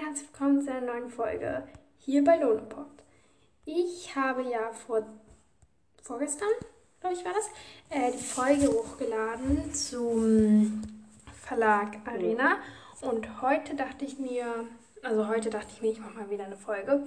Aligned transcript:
herzlich 0.00 0.28
willkommen 0.32 0.62
zu 0.62 0.70
einer 0.70 0.86
neuen 0.92 1.10
Folge 1.10 1.66
hier 1.98 2.22
bei 2.22 2.36
Lonopod. 2.36 2.86
Ich 3.64 4.14
habe 4.14 4.42
ja 4.42 4.70
vor 4.72 5.02
vorgestern, 6.02 6.48
glaube 7.00 7.16
ich, 7.16 7.24
war 7.24 7.32
das, 7.32 7.48
äh, 7.90 8.12
die 8.12 8.22
Folge 8.22 8.68
hochgeladen 8.68 9.74
zum 9.74 10.82
Verlag 11.42 11.96
Arena. 12.06 12.58
Und 13.00 13.42
heute 13.42 13.74
dachte 13.74 14.04
ich 14.04 14.20
mir, 14.20 14.66
also 15.02 15.26
heute 15.26 15.50
dachte 15.50 15.72
ich 15.74 15.82
mir, 15.82 15.90
ich 15.90 15.98
mache 15.98 16.14
mal 16.14 16.30
wieder 16.30 16.44
eine 16.44 16.56
Folge. 16.56 17.04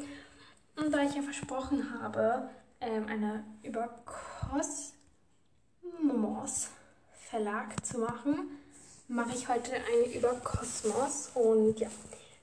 Und 0.75 0.91
da 0.93 1.01
ich 1.03 1.15
ja 1.15 1.21
versprochen 1.21 1.97
habe, 2.01 2.49
ähm, 2.81 3.05
eine 3.07 3.45
über 3.63 3.89
Kosmos 4.51 4.91
Verlag 7.29 7.85
zu 7.85 7.99
machen, 7.99 8.59
mache 9.07 9.33
ich 9.33 9.47
heute 9.47 9.71
eine 9.75 10.13
über 10.13 10.33
Kosmos. 10.43 11.31
Und 11.35 11.79
ja, 11.79 11.87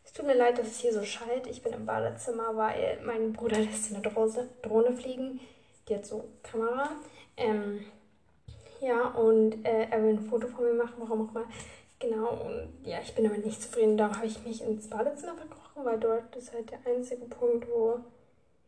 es 0.08 0.14
tut 0.14 0.26
mir 0.26 0.34
leid, 0.34 0.56
dass 0.56 0.68
es 0.68 0.80
hier 0.80 0.94
so 0.94 1.04
schallt. 1.04 1.46
Ich 1.48 1.62
bin 1.62 1.74
im 1.74 1.84
Badezimmer, 1.84 2.56
weil 2.56 2.98
mein 3.04 3.34
Bruder 3.34 3.58
lässt 3.60 3.92
eine 3.92 4.02
Drohne, 4.02 4.48
Drohne 4.62 4.92
fliegen. 4.94 5.38
Die 5.86 5.94
hat 5.94 6.06
so 6.06 6.24
Kamera. 6.42 6.92
Ähm, 7.36 7.84
ja, 8.80 9.08
und 9.08 9.66
äh, 9.66 9.86
er 9.90 10.02
will 10.02 10.14
ein 10.14 10.30
Foto 10.30 10.48
von 10.48 10.64
mir 10.64 10.72
machen, 10.72 10.94
warum 10.96 11.28
auch 11.28 11.32
mal. 11.32 11.44
Genau, 11.98 12.30
und 12.30 12.86
ja, 12.86 13.00
ich 13.02 13.14
bin 13.14 13.24
damit 13.24 13.44
nicht 13.44 13.60
zufrieden. 13.60 13.98
Darum 13.98 14.16
habe 14.16 14.26
ich 14.26 14.42
mich 14.46 14.62
ins 14.62 14.88
Badezimmer 14.88 15.34
verkrochen, 15.34 15.84
weil 15.84 16.00
dort 16.00 16.34
ist 16.36 16.54
halt 16.54 16.70
der 16.70 16.78
einzige 16.86 17.26
Punkt, 17.26 17.68
wo 17.68 18.00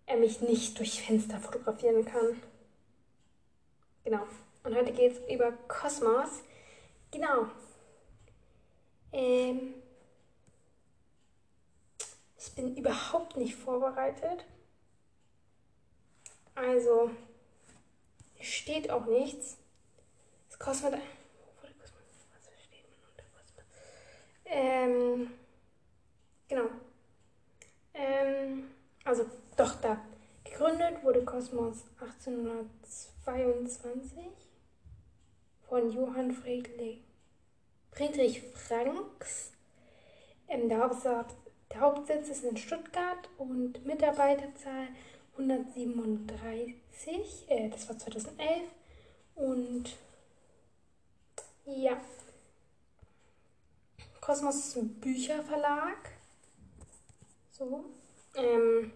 er 0.05 0.19
mich 0.19 0.43
nicht 0.43 0.79
durch 0.79 1.03
Fenster 1.03 1.39
fotografieren 1.39 2.05
kann. 2.05 2.43
Genau. 4.05 4.27
Und 4.63 4.75
heute 4.77 4.93
geht 4.93 5.13
es 5.13 5.35
über 5.35 5.53
Kosmos. 5.69 6.43
Genau. 7.11 7.47
Ähm, 9.13 9.80
bin 12.55 12.77
überhaupt 12.77 13.37
nicht 13.37 13.55
vorbereitet. 13.55 14.45
Also, 16.55 17.11
steht 18.41 18.91
auch 18.91 19.07
nichts. 19.07 19.57
Es 20.49 20.59
kostet. 20.59 20.95
Ähm, 24.45 25.31
genau. 26.49 26.67
Ähm, 27.95 28.71
also, 29.05 29.25
doch, 29.57 29.81
da. 29.81 30.05
Gegründet 30.45 31.03
wurde 31.05 31.25
Kosmos 31.25 31.85
1822 32.01 34.25
von 35.69 35.91
Johann 35.93 36.33
Friedrich, 36.33 37.03
Franks. 38.55 39.53
Ähm, 40.49 40.69
der, 40.69 40.81
Hauptsitz, 40.81 41.37
der 41.73 41.81
Hauptsitz 41.81 42.29
ist 42.29 42.45
in 42.45 42.57
Stuttgart 42.57 43.29
und 43.39 43.85
Mitarbeiterzahl 43.87 44.89
137. 45.39 47.49
Äh, 47.49 47.71
das 47.71 47.89
war 47.89 47.99
2011. 47.99 48.63
Und 49.37 49.97
ja, 51.67 51.97
Kosmos 54.21 54.57
ist 54.57 54.77
ein 54.77 54.89
Bücherverlag. 55.01 56.11
So. 57.51 57.85
Ähm, 58.35 58.93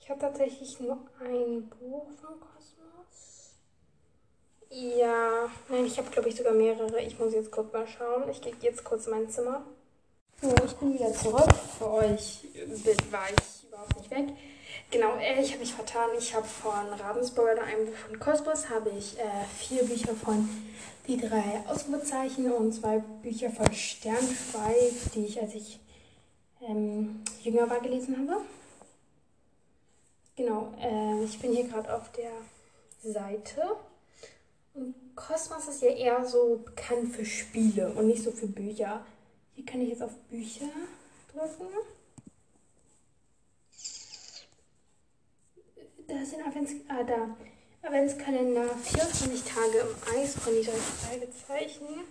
ich 0.00 0.10
habe 0.10 0.20
tatsächlich 0.20 0.80
nur 0.80 0.98
ein 1.20 1.68
Buch 1.68 2.06
von 2.20 2.40
Kosmos. 2.40 3.54
Ja, 4.70 5.50
nein, 5.68 5.84
ich 5.84 5.98
habe 5.98 6.10
glaube 6.10 6.28
ich 6.28 6.36
sogar 6.36 6.54
mehrere. 6.54 7.00
Ich 7.02 7.18
muss 7.18 7.34
jetzt 7.34 7.50
kurz 7.50 7.72
mal 7.72 7.86
schauen. 7.86 8.28
Ich 8.30 8.40
gehe 8.40 8.54
jetzt 8.60 8.84
kurz 8.84 9.06
in 9.06 9.12
mein 9.12 9.28
Zimmer. 9.28 9.64
So, 10.42 10.52
ich 10.66 10.72
bin 10.72 10.94
wieder 10.94 11.12
zurück. 11.12 11.54
Für 11.78 11.88
euch 11.88 12.40
war 13.12 13.26
ich 13.30 13.68
überhaupt 13.68 13.96
nicht 13.96 14.10
weg. 14.10 14.36
Genau, 14.90 15.14
äh, 15.18 15.40
ich 15.40 15.50
habe 15.50 15.60
mich 15.60 15.72
vertan. 15.72 16.10
Ich 16.18 16.34
habe 16.34 16.44
von 16.44 16.88
Ravensburger, 16.98 17.62
einem 17.62 17.86
Buch 17.86 17.94
von 17.94 18.18
Kosmos, 18.18 18.68
habe 18.68 18.90
ich 18.90 19.16
äh, 19.20 19.44
vier 19.56 19.84
Bücher 19.84 20.14
von 20.16 20.48
die 21.06 21.16
drei 21.16 21.62
Ausrufezeichen 21.68 22.50
und 22.50 22.72
zwei 22.72 22.98
Bücher 23.22 23.50
von 23.50 23.72
Sternschweif, 23.72 25.10
die 25.14 25.26
ich, 25.26 25.40
als 25.40 25.54
ich 25.54 25.78
ähm, 26.60 27.22
jünger 27.44 27.70
war, 27.70 27.78
gelesen 27.78 28.28
habe. 28.28 28.40
Genau, 30.34 30.74
äh, 30.80 31.22
ich 31.22 31.38
bin 31.38 31.52
hier 31.52 31.68
gerade 31.68 31.94
auf 31.94 32.10
der 32.10 32.32
Seite. 33.12 33.62
Und 34.74 34.96
Kosmos 35.14 35.68
ist 35.68 35.82
ja 35.82 35.90
eher 35.90 36.24
so 36.26 36.62
bekannt 36.64 37.14
für 37.14 37.24
Spiele 37.24 37.92
und 37.92 38.08
nicht 38.08 38.24
so 38.24 38.32
für 38.32 38.48
Bücher. 38.48 39.06
Hier 39.54 39.64
kann 39.64 39.80
ich 39.80 39.90
jetzt 39.90 40.02
auf 40.02 40.16
Bücher 40.30 40.68
drücken. 41.32 41.68
Da 46.06 46.24
sind 46.24 46.46
Advents 46.46 46.72
ah, 46.88 47.02
da. 47.02 47.36
Adventskalender 47.82 48.68
24 48.76 49.42
Tage 49.42 49.78
im 49.78 50.14
Eis 50.14 50.34
von 50.34 50.52
die 50.54 50.64
drei 50.64 50.72
Fragezeichen. 50.72 52.04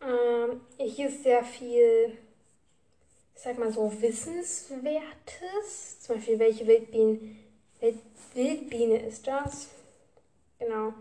Ähm, 0.00 0.60
hier 0.78 1.08
ist 1.08 1.22
sehr 1.22 1.44
viel 1.44 2.18
sag 3.42 3.58
mal 3.58 3.72
so, 3.72 3.90
Wissenswertes. 4.00 6.00
Zum 6.00 6.16
Beispiel, 6.16 6.38
welche 6.38 6.66
Wildbiene, 6.66 7.36
Wildbiene 8.34 9.06
ist 9.06 9.26
das? 9.26 9.68
Genau. 10.58 10.94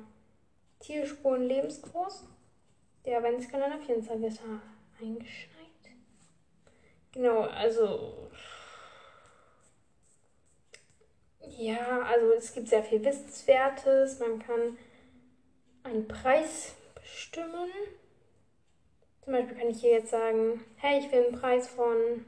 Tierspuren 0.81 1.43
lebensgroß. 1.43 2.25
Der 3.05 3.17
Adventskalender 3.17 3.79
24 3.79 4.27
ist 4.27 4.41
eingeschneit. 4.99 5.57
Genau, 7.13 7.41
also. 7.41 8.29
Ja, 11.57 12.01
also 12.03 12.31
es 12.33 12.53
gibt 12.53 12.67
sehr 12.67 12.83
viel 12.83 13.03
Wissenswertes. 13.03 14.19
Man 14.19 14.39
kann 14.39 14.77
einen 15.83 16.07
Preis 16.07 16.75
bestimmen. 16.95 17.69
Zum 19.23 19.33
Beispiel 19.33 19.57
kann 19.57 19.69
ich 19.69 19.81
hier 19.81 19.91
jetzt 19.91 20.11
sagen, 20.11 20.63
hey, 20.77 20.99
ich 20.99 21.11
will 21.11 21.25
einen 21.25 21.39
Preis 21.39 21.67
von 21.67 22.25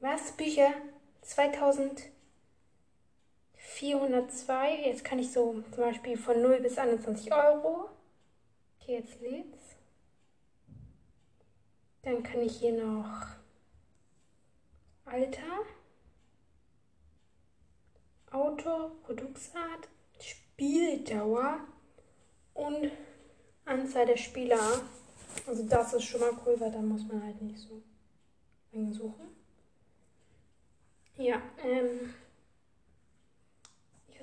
was? 0.00 0.32
Bücher 0.32 0.74
2402. 3.78 4.86
Jetzt 4.86 5.04
kann 5.04 5.18
ich 5.18 5.32
so 5.32 5.62
zum 5.72 5.84
Beispiel 5.84 6.16
von 6.16 6.40
0 6.40 6.60
bis 6.60 6.78
21 6.78 7.32
Euro. 7.32 7.88
Okay, 8.80 8.98
jetzt 8.98 9.20
lädt's. 9.20 9.76
Dann 12.02 12.22
kann 12.22 12.40
ich 12.40 12.58
hier 12.58 12.72
noch 12.72 13.26
Alter, 15.06 15.64
Autor, 18.30 18.92
Produktart, 19.02 19.88
Spieldauer 20.20 21.60
und 22.52 22.90
Anzahl 23.64 24.06
der 24.06 24.16
Spieler. 24.16 24.82
Also 25.46 25.62
das 25.64 25.94
ist 25.94 26.04
schon 26.04 26.20
mal 26.20 26.32
cool, 26.44 26.60
weil 26.60 26.70
da 26.70 26.80
muss 26.80 27.06
man 27.06 27.22
halt 27.22 27.40
nicht 27.40 27.58
so 27.58 27.82
lange 28.72 28.92
suchen. 28.92 29.34
Ja, 31.16 31.40
ähm, 31.64 32.14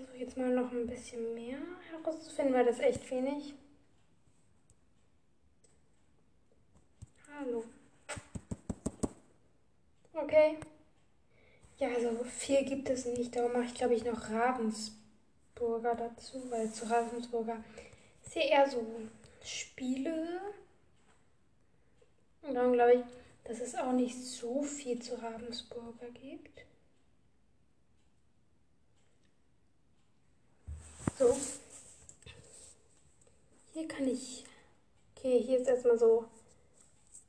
versuche 0.02 0.18
jetzt 0.18 0.38
mal 0.38 0.50
noch 0.50 0.72
ein 0.72 0.88
bisschen 0.88 1.34
mehr 1.34 1.58
herauszufinden, 1.92 2.54
weil 2.54 2.66
das 2.66 2.80
echt 2.80 3.10
wenig. 3.12 3.54
Hallo. 7.34 7.64
Okay. 10.14 10.58
Ja, 11.78 11.90
also 11.90 12.24
viel 12.24 12.64
gibt 12.64 12.90
es 12.90 13.06
nicht. 13.06 13.36
Darum 13.36 13.54
mache 13.54 13.66
ich, 13.66 13.74
glaube 13.74 13.96
ich, 13.96 14.04
noch 14.04 14.30
Ravensburger 14.30 15.96
dazu, 15.96 16.50
weil 16.50 16.72
zu 16.72 16.90
Ravensburger 16.90 17.64
ist 18.26 18.36
ja 18.36 18.42
eher 18.42 18.70
so 18.70 18.86
Spiele. 19.44 20.42
Und 22.44 22.56
dann 22.56 22.74
glaube 22.74 22.94
ich, 22.94 23.02
dass 23.44 23.60
es 23.60 23.76
auch 23.76 23.94
nicht 23.94 24.16
so 24.16 24.62
viel 24.64 25.02
zu 25.02 25.16
Ravensburger 25.16 26.10
gibt. 26.14 26.66
So. 31.22 31.38
Ich. 34.12 34.44
Okay, 35.16 35.40
hier 35.42 35.60
ist 35.60 35.68
erstmal 35.68 35.98
so 35.98 36.26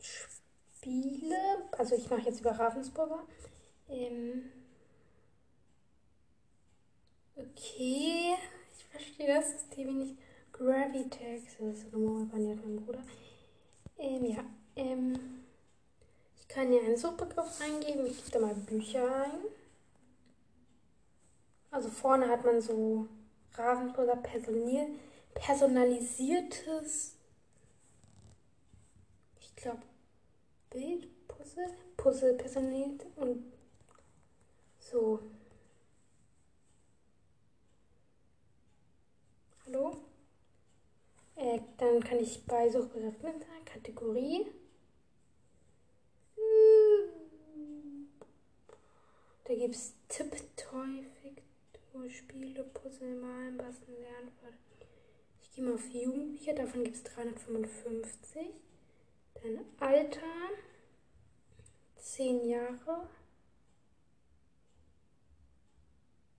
Spiele. 0.01 1.37
Also 1.79 1.95
ich 1.95 2.11
mache 2.11 2.23
jetzt 2.23 2.41
über 2.41 2.51
Ravensburger. 2.51 3.21
Ähm 3.89 4.51
okay. 7.37 8.35
Ich 8.77 8.85
verstehe 8.91 9.29
das 9.29 9.53
System 9.53 9.99
nicht. 9.99 10.17
Gravitex. 10.53 11.57
Das 11.59 11.79
ist 11.79 11.93
nochmal 11.93 12.27
bei 12.27 12.39
meinem 12.39 12.85
Bruder. 12.85 13.03
Ähm, 13.99 14.25
ja. 14.25 14.45
Ähm, 14.75 15.45
ich 16.37 16.49
kann 16.49 16.69
hier 16.69 16.83
einen 16.83 16.97
Suchbegriff 16.97 17.61
eingeben. 17.61 18.07
Ich 18.07 18.25
gebe 18.25 18.31
da 18.33 18.39
mal 18.41 18.55
Bücher 18.55 19.25
ein. 19.25 19.39
Also 21.71 21.89
vorne 21.91 22.29
hat 22.29 22.45
man 22.45 22.61
so 22.61 23.07
Ravensburger 23.55 24.17
personalisiertes 25.35 27.17
glaube, 29.63 29.83
Bildpuzzle, 30.71 31.73
Puzzle 31.97 32.35
personiert 32.35 33.07
und 33.17 33.53
so. 34.79 35.21
Hallo? 39.65 39.97
Äh, 41.37 41.61
dann 41.79 42.03
kann 42.03 42.19
ich 42.19 42.45
bei 42.45 42.69
Suchbegriff 42.69 43.21
sagen, 43.23 43.65
Kategorie. 43.65 44.47
Da 49.45 49.55
gibt 49.55 49.75
es 49.75 49.95
Tipp, 50.09 50.33
Toy, 50.57 51.05
Fiktur, 51.21 52.11
Spiele, 52.11 52.65
Puzzle, 52.65 53.15
Malen, 53.15 53.57
Basteln, 53.57 54.01
Lernen. 54.01 54.33
Ich 55.53 55.57
gehe 55.57 55.67
mal 55.67 55.75
auf 55.75 55.87
Jugendliche, 55.91 56.55
davon 56.55 56.83
gibt 56.83 56.97
es 56.97 57.03
355. 57.03 58.55
Dann 59.35 59.59
Alter, 59.81 60.23
10 61.99 62.49
Jahre. 62.49 63.07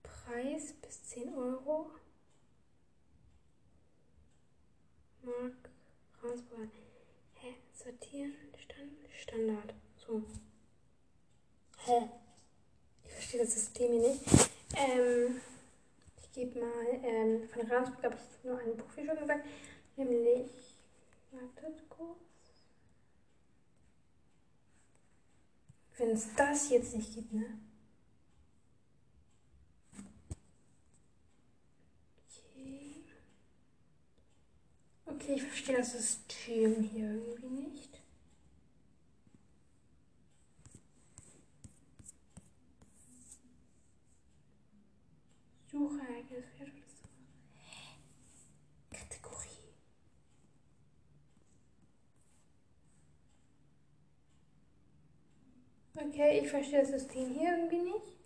Preis 0.02 0.74
bis 0.82 1.04
10 1.10 1.32
Euro. 1.32 1.92
Mark, 5.22 5.70
Rauswahl. 6.20 6.68
Hä? 7.34 7.54
Sortieren, 7.72 8.34
Stand, 8.64 8.98
Standard. 9.16 9.74
So. 10.04 10.24
Hä? 11.84 12.08
Ich 13.04 13.12
verstehe 13.12 13.44
das 13.44 13.54
System 13.54 13.92
hier 13.92 14.08
nicht. 14.10 14.50
Ähm, 14.74 15.40
gebe 16.34 16.58
mal, 16.58 17.00
ähm, 17.04 17.48
von 17.48 17.62
Ravensburg 17.62 18.04
habe 18.04 18.16
ich 18.16 18.44
nur 18.44 18.58
ein 18.58 18.76
Buch, 18.76 18.96
wie 18.96 19.06
schon 19.06 19.16
gesagt, 19.16 19.46
nämlich, 19.96 20.50
wartet 21.30 21.88
kurz. 21.88 22.18
Wenn 25.96 26.10
es 26.10 26.34
das 26.34 26.70
jetzt 26.70 26.96
nicht 26.96 27.14
gibt, 27.14 27.32
ne? 27.32 27.58
Okay. 32.26 33.04
Okay, 35.06 35.34
ich 35.34 35.42
verstehe 35.44 35.76
das 35.76 35.92
System 35.92 36.82
hier 36.82 37.14
irgendwie 37.14 37.70
nicht. 37.70 38.03
Suchereignis, 45.74 46.44
Kategorie. 48.92 49.74
Okay, 55.96 56.38
ich 56.44 56.48
verstehe 56.48 56.82
das 56.82 56.90
System 56.90 57.34
hier 57.34 57.58
irgendwie 57.58 57.90
nicht. 57.90 58.16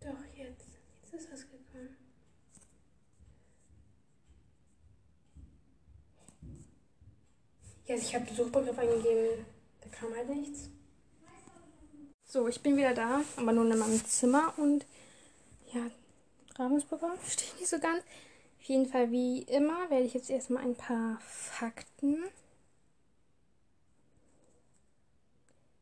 Doch, 0.00 0.36
jetzt. 0.36 0.66
Jetzt 1.02 1.14
ist 1.14 1.32
was 1.32 1.42
gekommen. 1.42 1.96
Ja, 7.86 7.94
ich 7.94 8.12
habe 8.16 8.24
den 8.24 8.34
Suchbegriff 8.34 8.76
eingegeben. 8.76 9.46
Da 9.80 9.88
kam 9.90 10.12
halt 10.12 10.28
nichts. 10.28 10.70
So, 12.32 12.46
ich 12.46 12.62
bin 12.62 12.76
wieder 12.76 12.94
da, 12.94 13.24
aber 13.34 13.50
nur 13.50 13.68
in 13.68 13.76
meinem 13.76 14.04
Zimmer 14.04 14.54
und 14.56 14.86
ja, 15.72 15.90
Ravensburger 16.54 17.16
verstehe 17.16 17.48
ich 17.48 17.58
nicht 17.58 17.68
so 17.68 17.80
ganz. 17.80 18.04
Auf 18.60 18.62
jeden 18.66 18.86
Fall, 18.86 19.10
wie 19.10 19.42
immer, 19.42 19.90
werde 19.90 20.04
ich 20.04 20.14
jetzt 20.14 20.30
erstmal 20.30 20.62
ein 20.62 20.76
paar 20.76 21.18
Fakten 21.22 22.22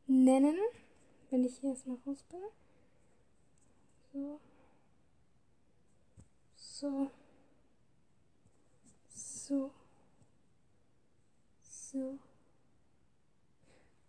nennen, 0.07 0.57
wenn 1.29 1.45
ich 1.45 1.55
hier 1.59 1.69
erstmal 1.69 1.97
raus 2.07 2.23
bin. 2.31 2.41
So. 4.11 4.39
So. 6.55 7.11
So. 9.13 9.71
So. 11.61 12.17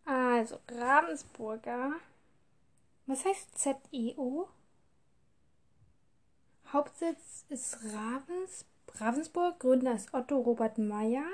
Also, 0.06 0.58
Ravensburger 0.68 2.00
was 3.10 3.24
heißt 3.24 3.58
ZEO? 3.58 4.48
Hauptsitz 6.72 7.44
ist 7.48 7.78
Ravens, 7.92 8.64
Ravensburg, 8.94 9.58
Gründer 9.58 9.94
ist 9.94 10.14
Otto 10.14 10.38
Robert 10.38 10.78
Meyer 10.78 11.26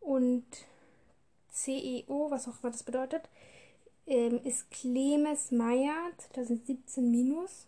und 0.00 0.44
CEO, 1.50 2.30
was 2.30 2.46
auch 2.46 2.62
immer 2.62 2.70
das 2.70 2.82
bedeutet, 2.82 3.30
ähm, 4.06 4.40
ist 4.44 4.70
Clemens 4.70 5.50
Meyer 5.50 6.12
2017 6.18 7.10
minus. 7.10 7.66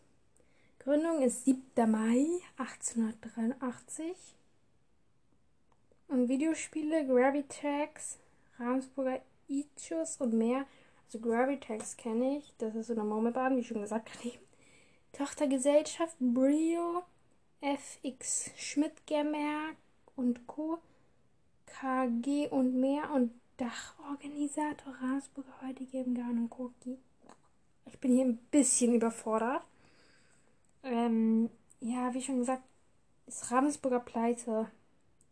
Gründung 0.80 1.22
ist 1.22 1.46
7. 1.46 1.90
Mai 1.90 2.26
1883. 2.58 4.14
Und 6.08 6.28
Videospiele 6.28 7.06
Gravitax, 7.06 8.18
Ravensburger 8.58 9.22
Ichus 9.48 10.18
und 10.18 10.34
mehr 10.34 10.66
also 11.12 11.28
Gravitex 11.28 11.96
kenne 11.96 12.38
ich. 12.38 12.54
Das 12.58 12.76
ist 12.76 12.86
so 12.86 12.92
eine 12.92 13.02
Murmelbahn, 13.02 13.56
wie 13.56 13.64
schon 13.64 13.80
gesagt 13.80 14.12
gerade 14.12 14.38
Tochtergesellschaft 15.12 16.16
Brio, 16.20 17.02
FX 17.60 18.52
Schmidt 18.56 19.04
Gemerk 19.08 19.76
und 20.14 20.46
Co. 20.46 20.78
KG 21.66 22.48
und 22.48 22.80
mehr 22.80 23.10
und 23.10 23.32
Dachorganisator 23.56 24.94
Ravensburger 25.00 25.52
heute 25.66 25.84
GmbH 25.84 26.28
und 26.28 26.48
Co. 26.48 26.72
Ich 27.86 27.98
bin 27.98 28.12
hier 28.12 28.26
ein 28.26 28.36
bisschen 28.52 28.94
überfordert. 28.94 29.64
Ähm, 30.84 31.50
ja, 31.80 32.14
wie 32.14 32.22
schon 32.22 32.38
gesagt, 32.38 32.62
ist 33.26 33.50
Ravensburger 33.50 34.00
Pleite. 34.00 34.70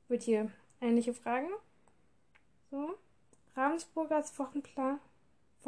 Wird 0.09 0.25
hier 0.25 0.51
ähnliche 0.81 1.15
Fragen. 1.15 1.51
So. 2.73 2.95
Ravensburgers 3.55 4.37
Wochenplan 4.41 4.99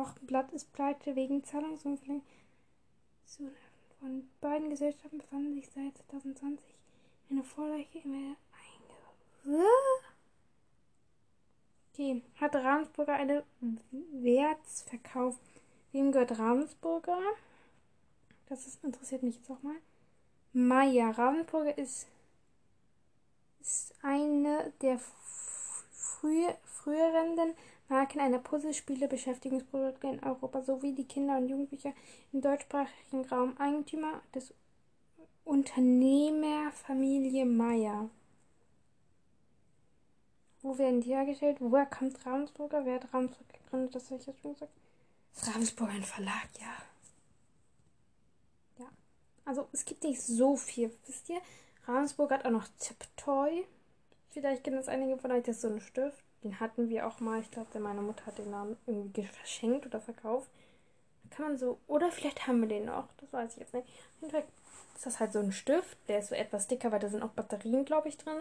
Wochenblatt 0.01 0.51
ist 0.53 0.73
pleite 0.73 1.15
wegen 1.15 1.45
Zahlungsunfällen. 1.45 2.23
Von 4.01 4.29
beiden 4.41 4.71
Gesellschaften 4.71 5.19
befanden 5.19 5.55
sich 5.55 5.69
seit 5.69 5.97
2020 6.09 6.75
eine 7.31 7.45
Vorleiche 7.45 7.99
im. 7.99 8.37
Okay, 11.93 12.23
hat 12.41 12.55
Ravensburger 12.55 13.13
eine 13.13 13.45
Wertsverkauf? 14.13 15.39
Wem 15.93 16.13
gehört 16.13 16.39
Ravensburger? 16.39 17.21
Das 18.49 18.67
ist, 18.67 18.83
interessiert 18.83 19.23
mich 19.23 19.37
jetzt 19.37 19.51
auch 19.51 19.63
mal. 19.63 19.77
Maya. 20.53 21.11
Ravensburger 21.11 21.77
ist, 21.77 22.09
ist 23.61 23.95
eine 24.03 24.73
der 24.81 24.99
früh, 26.21 26.47
früheren 26.65 27.55
Marken 27.89 28.21
einer 28.21 28.39
Puzzlespiele 28.39 29.09
Beschäftigungsprodukte 29.09 30.07
in 30.09 30.23
Europa 30.23 30.61
sowie 30.63 30.95
die 30.95 31.09
Kinder 31.09 31.39
und 31.39 31.49
Jugendliche 31.49 31.95
im 32.33 32.41
deutschsprachigen 32.41 33.25
Raum 33.27 33.57
Eigentümer 33.59 34.23
des 34.35 34.55
Unternehmerfamilie 35.45 37.45
Meyer. 37.47 38.09
Wo 40.63 40.79
werden 40.79 41.01
die 41.01 41.11
hergestellt? 41.11 41.57
Woher 41.61 41.87
kommt 41.87 42.27
Ravensburger? 42.27 42.85
Wer 42.85 42.97
hat 42.97 43.15
Ravensburger 43.15 43.55
gegründet? 43.65 43.95
Das 43.95 44.11
habe 44.11 44.21
ich 44.21 44.27
jetzt 44.27 44.41
schon 44.41 44.53
gesagt. 44.53 44.73
Ist 45.35 45.49
Ravensburger 45.49 45.93
ein 45.93 46.05
Verlag? 46.05 46.49
Ja. 46.61 46.75
Ja. 48.79 48.91
Also 49.47 49.69
es 49.73 49.87
gibt 49.87 50.05
nicht 50.05 50.21
so 50.21 50.57
viel, 50.57 50.95
wisst 51.07 51.31
ihr? 51.31 51.41
Ravensburger 51.87 52.35
hat 52.37 52.45
auch 52.45 52.51
noch 52.51 52.69
Tiptoy. 52.79 53.65
Vielleicht 54.31 54.63
kennen 54.63 54.77
das 54.77 54.89
einige 54.89 55.19
von 55.19 55.33
euch, 55.33 55.43
das 55.43 55.57
ist 55.57 55.63
so 55.63 55.69
ein 55.69 55.81
Stift. 55.81 56.23
Den 56.43 56.59
hatten 56.61 56.89
wir 56.89 57.07
auch 57.07 57.21
mal. 57.21 57.41
Ich 57.41 57.51
glaube, 57.51 57.79
meine 57.81 58.01
Mutter 58.01 58.27
hat 58.27 58.39
den 58.39 58.51
Namen 58.51 58.77
irgendwie 58.87 59.25
verschenkt 59.25 59.87
oder 59.87 60.01
verkauft. 60.01 60.51
Kann 61.31 61.47
man 61.47 61.59
so. 61.59 61.79
Oder 61.87 62.11
vielleicht 62.11 62.47
haben 62.47 62.61
wir 62.61 62.69
den 62.69 62.87
noch. 62.87 63.09
Das 63.19 63.33
weiß 63.33 63.55
ich 63.55 63.61
jetzt 63.61 63.75
nicht. 63.75 63.87
Auf 63.87 64.23
jeden 64.23 64.33
Fall 64.33 64.45
ist 64.95 65.07
das 65.07 65.21
halt 65.21 65.33
so 65.33 65.41
ein 65.41 65.53
Stift. 65.53 65.97
Der 66.09 66.21
ist 66.21 66.29
so 66.29 66.35
etwas 66.35 66.67
dicker, 66.69 66.93
weil 66.93 67.01
da 67.01 67.09
sind 67.09 67.23
auch 67.23 67.31
Batterien, 67.31 67.85
glaube 67.85 68.09
ich, 68.09 68.19
drin. 68.19 68.41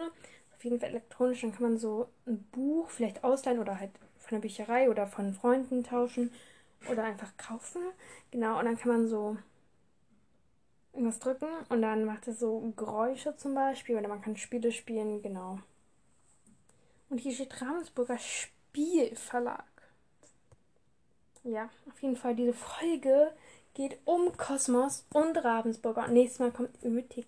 Auf 0.54 0.64
jeden 0.64 0.80
Fall 0.80 0.90
elektronisch. 0.90 1.42
Dann 1.42 1.52
kann 1.52 1.62
man 1.62 1.78
so 1.78 2.08
ein 2.26 2.42
Buch 2.52 2.88
vielleicht 2.88 3.22
ausleihen 3.24 3.58
oder 3.58 3.78
halt 3.78 3.90
von 4.18 4.36
der 4.36 4.40
Bücherei 4.40 4.90
oder 4.90 5.06
von 5.06 5.34
Freunden 5.34 5.84
tauschen. 5.84 6.32
Oder 6.90 7.04
einfach 7.04 7.36
kaufen. 7.36 7.82
Genau. 8.30 8.58
Und 8.58 8.64
dann 8.64 8.78
kann 8.78 8.92
man 8.92 9.08
so 9.08 9.36
irgendwas 10.92 11.18
drücken 11.18 11.48
und 11.68 11.82
dann 11.82 12.04
macht 12.04 12.26
es 12.26 12.40
so 12.40 12.72
Geräusche 12.76 13.36
zum 13.36 13.54
Beispiel. 13.54 13.96
Oder 13.96 14.08
man 14.08 14.22
kann 14.22 14.36
Spiele 14.36 14.72
spielen. 14.72 15.20
Genau. 15.22 15.58
Und 17.10 17.18
hier 17.18 17.34
steht 17.34 17.60
Ravensburger 17.60 18.18
Spielverlag. 18.18 19.64
Ja, 21.42 21.68
auf 21.88 22.00
jeden 22.02 22.16
Fall, 22.16 22.36
diese 22.36 22.52
Folge 22.52 23.32
geht 23.74 23.98
um 24.04 24.36
Kosmos 24.36 25.04
und 25.12 25.36
Ravensburger. 25.36 26.04
Und 26.06 26.12
nächstes 26.12 26.38
Mal 26.38 26.52
kommt 26.52 26.70
Oettinger 26.82 27.26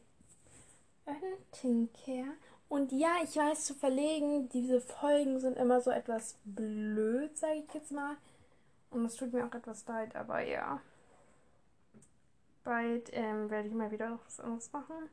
Und 2.68 2.92
ja, 2.92 3.16
ich 3.22 3.36
weiß 3.36 3.64
zu 3.64 3.74
verlegen, 3.74 4.48
diese 4.50 4.80
Folgen 4.80 5.40
sind 5.40 5.58
immer 5.58 5.80
so 5.80 5.90
etwas 5.90 6.36
blöd, 6.44 7.36
sage 7.36 7.64
ich 7.66 7.74
jetzt 7.74 7.90
mal. 7.90 8.16
Und 8.90 9.04
es 9.04 9.16
tut 9.16 9.32
mir 9.32 9.44
auch 9.46 9.54
etwas 9.54 9.86
leid, 9.86 10.14
aber 10.14 10.42
ja. 10.42 10.80
Bald 12.64 13.10
ähm, 13.12 13.50
werde 13.50 13.68
ich 13.68 13.74
mal 13.74 13.90
wieder 13.90 14.18
was 14.24 14.38
anderes 14.38 14.72
machen. 14.72 15.10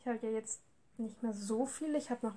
Ich 0.00 0.06
habe 0.06 0.18
ja 0.22 0.32
jetzt 0.32 0.60
nicht 0.98 1.22
mehr 1.22 1.32
so 1.32 1.64
viele. 1.64 1.96
Ich 1.96 2.10
habe 2.10 2.26
noch 2.26 2.34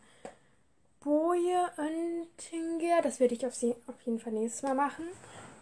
Boje 1.07 1.71
Oentinger. 1.77 3.01
Das 3.01 3.21
werde 3.21 3.33
ich 3.33 3.45
auf, 3.45 3.55
sie, 3.55 3.73
auf 3.87 3.95
jeden 4.03 4.19
Fall 4.19 4.33
nächstes 4.33 4.63
Mal 4.63 4.75
machen. 4.75 5.05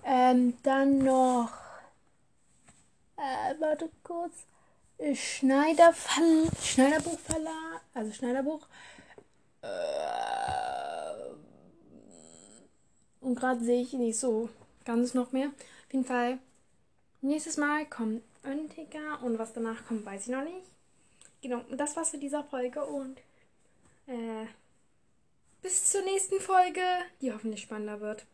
Ähm, 0.03 0.57
dann 0.63 0.97
noch. 0.97 1.51
Äh, 3.15 3.53
warte 3.59 3.91
kurz. 4.01 4.33
Schneider 5.13 5.93
Schneiderbuchverlag, 6.63 7.81
also 7.93 8.11
Schneiderbuch. 8.11 8.65
Äh, 9.61 9.67
und 13.21 13.35
gerade 13.35 13.63
sehe 13.63 13.83
ich 13.83 13.93
nicht 13.93 14.17
so 14.19 14.49
ganz 14.83 15.13
noch 15.13 15.31
mehr. 15.31 15.49
Auf 15.49 15.93
jeden 15.93 16.05
Fall, 16.05 16.39
nächstes 17.21 17.57
Mal 17.57 17.85
kommt 17.85 18.23
Öntiger 18.43 19.21
und 19.21 19.37
was 19.37 19.53
danach 19.53 19.85
kommt, 19.85 20.05
weiß 20.05 20.23
ich 20.23 20.29
noch 20.29 20.43
nicht. 20.43 20.65
Genau, 21.43 21.61
das 21.69 21.95
war's 21.95 22.09
für 22.09 22.17
dieser 22.17 22.43
Folge 22.43 22.83
und 22.83 23.19
äh, 24.07 24.47
bis 25.65 25.89
zur 25.89 26.03
nächsten 26.03 26.39
Folge, 26.39 26.84
die 27.22 27.34
hoffentlich 27.34 27.63
spannender 27.63 28.00
wird. 28.00 28.27